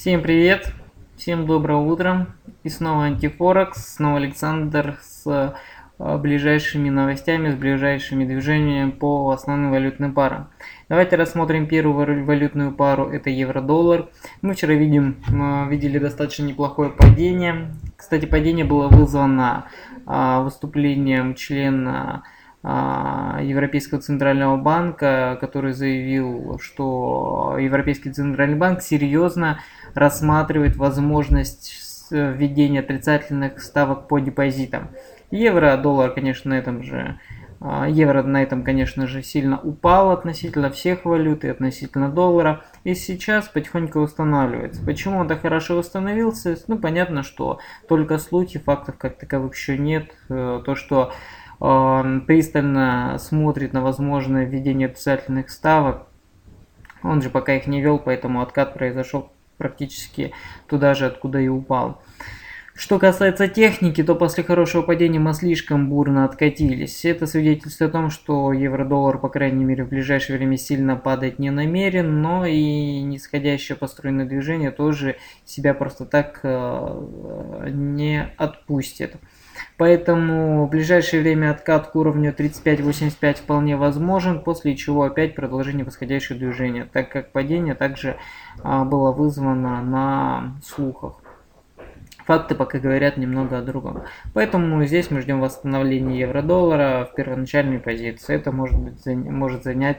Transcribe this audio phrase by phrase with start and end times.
[0.00, 0.72] Всем привет,
[1.16, 2.28] всем доброе утро.
[2.62, 5.26] И снова Антифорекс, снова Александр с
[5.98, 10.50] э, ближайшими новостями, с ближайшими движениями по основным валютным парам.
[10.88, 14.08] Давайте рассмотрим первую валютную пару, это евро-доллар.
[14.40, 17.74] Мы вчера видим, мы видели достаточно неплохое падение.
[17.96, 19.66] Кстати, падение было вызвано
[20.06, 22.22] а, выступлением члена
[22.64, 29.60] Европейского центрального банка, который заявил, что Европейский центральный банк серьезно
[29.94, 31.72] рассматривает возможность
[32.10, 34.88] введения отрицательных ставок по депозитам.
[35.30, 37.18] Евро, доллар, конечно, на этом же
[37.60, 42.64] а, Евро на этом, конечно же, сильно упал относительно всех валют и относительно доллара.
[42.84, 44.84] И сейчас потихоньку восстанавливается.
[44.84, 46.56] Почему он так хорошо восстановился?
[46.68, 50.10] Ну, понятно, что только слухи, фактов как таковых еще нет.
[50.28, 51.12] Э, то, что
[51.58, 56.06] пристально смотрит на возможное введение обязательных ставок.
[57.02, 60.32] Он же пока их не вел, поэтому откат произошел практически
[60.66, 62.00] туда же, откуда и упал.
[62.78, 67.04] Что касается техники, то после хорошего падения мы слишком бурно откатились.
[67.04, 71.50] Это свидетельствует о том, что евро-доллар, по крайней мере, в ближайшее время сильно падать не
[71.50, 79.16] намерен, но и нисходящее построенное движение тоже себя просто так э, не отпустит.
[79.76, 86.38] Поэтому в ближайшее время откат к уровню 35-85 вполне возможен, после чего опять продолжение восходящего
[86.38, 88.16] движения, так как падение также
[88.62, 91.20] а, было вызвано на слухах.
[92.28, 94.02] Факты пока говорят немного о другом.
[94.34, 98.34] Поэтому здесь мы ждем восстановления евро-доллара в первоначальной позиции.
[98.34, 99.96] Это может, быть, может занять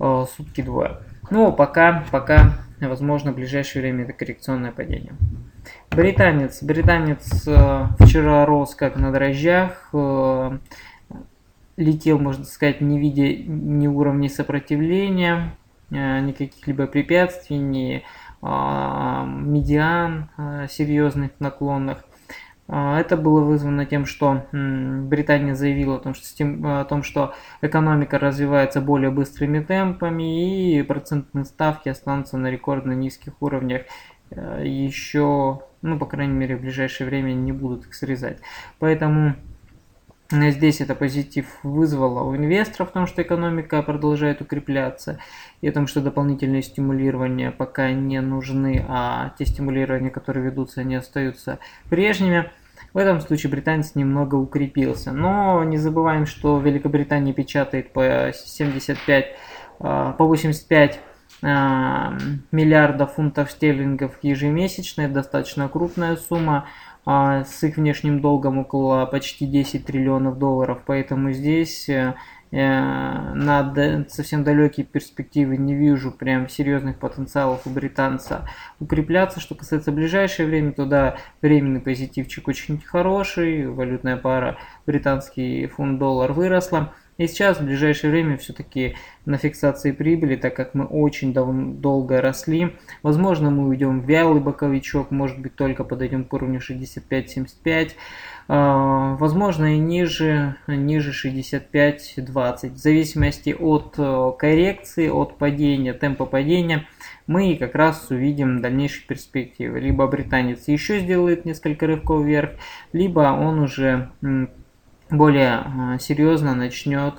[0.00, 0.96] э, сутки двое.
[1.30, 5.12] Ну, пока, пока, возможно, в ближайшее время это коррекционное падение.
[5.94, 6.62] Британец.
[6.62, 9.90] Британец э, вчера рос как на дрожжах.
[9.92, 10.58] Э,
[11.76, 15.54] летел, можно сказать, не видя ни уровней сопротивления,
[15.90, 18.04] э, никаких либо препятствий, ни
[18.44, 20.30] медиан
[20.68, 22.04] серьезных наклонных.
[22.66, 26.24] Это было вызвано тем, что Британия заявила о том, что,
[26.80, 33.34] о том, что экономика развивается более быстрыми темпами и процентные ставки останутся на рекордно низких
[33.40, 33.82] уровнях
[34.32, 38.38] еще ну, по крайней мере, в ближайшее время не будут их срезать.
[38.78, 39.34] Поэтому
[40.32, 45.18] э, Здесь это позитив вызвало у инвесторов, в том, что экономика продолжает укрепляться,
[45.60, 50.94] и о том, что дополнительные стимулирования пока не нужны, а те стимулирования, которые ведутся, они
[50.94, 51.58] остаются
[51.90, 52.50] прежними.
[52.94, 55.12] В этом случае британец немного укрепился.
[55.12, 59.26] Но не забываем, что Великобритания печатает по 75,
[59.80, 61.11] э, по 85 а,
[61.42, 66.66] миллиарда фунтов стерлингов ежемесячно, это достаточно крупная сумма,
[67.04, 72.14] а, с их внешним долгом около почти 10 триллионов долларов, поэтому здесь э,
[72.52, 78.48] э, на совсем далекие перспективы не вижу прям серьезных потенциалов у британца
[78.78, 79.40] укрепляться.
[79.40, 86.92] Что касается ближайшее время, то да, временный позитивчик очень хороший, валютная пара британский фунт-доллар выросла.
[87.22, 88.96] И сейчас, в ближайшее время, все-таки
[89.26, 92.74] на фиксации прибыли, так как мы очень дол- долго росли.
[93.04, 97.92] Возможно, мы уйдем в вялый боковичок, может быть, только подойдем к уровню 65-75.
[98.48, 102.70] А, возможно, и ниже, ниже 65-20.
[102.70, 106.88] В зависимости от э, коррекции, от падения, темпа падения,
[107.28, 109.78] мы как раз увидим дальнейшие перспективы.
[109.78, 112.50] Либо британец еще сделает несколько рывков вверх,
[112.92, 114.10] либо он уже
[115.12, 117.14] более а, серьезно начнет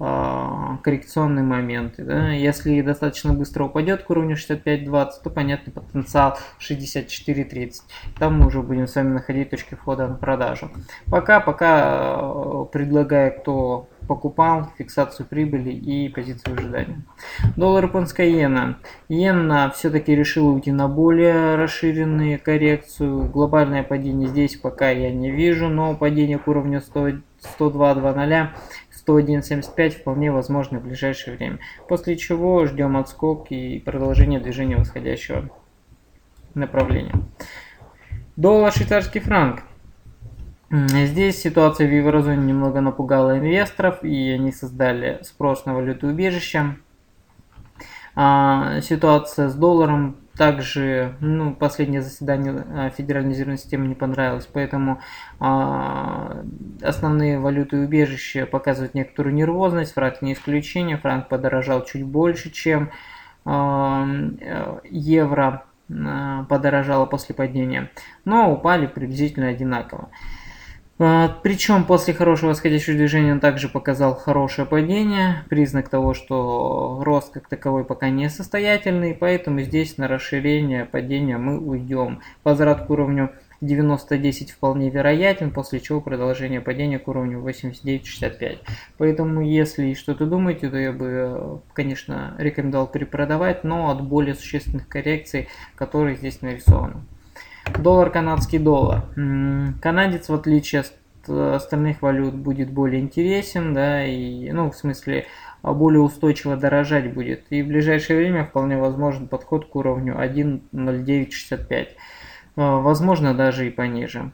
[0.00, 2.04] а, коррекционные моменты.
[2.04, 2.30] Да?
[2.30, 7.72] Если достаточно быстро упадет к уровню 65-20, то понятный потенциал 64-30.
[8.18, 10.70] Там мы уже будем с вами находить точки входа на продажу.
[11.06, 11.82] Пока, пока
[12.20, 17.02] а, предлагаю, кто покупал фиксацию прибыли и позицию ожидания.
[17.56, 18.78] Доллар японская иена.
[19.08, 23.28] Иена все-таки решила уйти на более расширенную коррекцию.
[23.28, 27.08] Глобальное падение здесь пока я не вижу, но падение к уровню 100,
[27.58, 28.48] 102.20
[29.06, 31.58] 101.75 вполне возможно в ближайшее время.
[31.88, 35.48] После чего ждем отскок и продолжение движения восходящего
[36.54, 37.14] направления.
[38.36, 39.62] Доллар швейцарский франк.
[40.70, 46.76] Здесь ситуация в еврозоне немного напугала инвесторов, и они создали спрос на валюту убежища.
[48.14, 55.00] А, ситуация с долларом также, ну, последнее заседание а, Федеральной резервной системы не понравилось, поэтому
[55.40, 56.44] а,
[56.82, 62.90] основные валюты убежища показывают некоторую нервозность, франк не исключение, франк подорожал чуть больше, чем
[63.46, 64.06] а,
[64.84, 67.90] евро а, подорожало после падения,
[68.26, 70.10] но упали приблизительно одинаково.
[71.00, 77.32] А, Причем после хорошего восходящего движения он также показал хорошее падение, признак того, что рост
[77.32, 82.20] как таковой пока не состоятельный, поэтому здесь на расширение падения мы уйдем.
[82.42, 83.30] Возврат к уровню
[83.60, 88.58] 90-10 вполне вероятен, после чего продолжение падения к уровню 89-65.
[88.98, 95.48] Поэтому, если что-то думаете, то я бы, конечно, рекомендовал перепродавать, но от более существенных коррекций,
[95.76, 97.02] которые здесь нарисованы.
[97.78, 99.02] Доллар, канадский доллар.
[99.80, 100.92] Канадец, в отличие от
[101.28, 105.26] остальных валют, будет более интересен, да, и, ну, в смысле,
[105.62, 107.44] более устойчиво дорожать будет.
[107.50, 111.88] И в ближайшее время вполне возможен подход к уровню 1.0965.
[112.56, 114.32] Возможно, даже и пониже.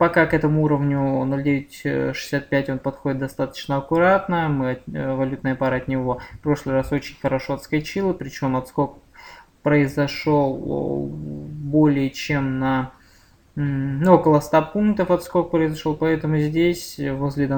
[0.00, 4.48] Пока к этому уровню 0.965 он подходит достаточно аккуратно.
[4.48, 8.98] Мы, э, валютная пара от него в прошлый раз очень хорошо отскочила, причем отскок
[9.62, 11.08] произошел
[11.66, 12.92] более чем на
[13.56, 17.54] ну, около 100 пунктов отскок произошел, поэтому здесь возле данного